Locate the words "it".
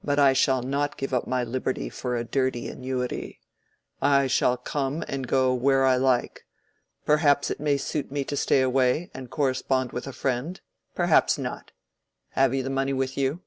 7.50-7.58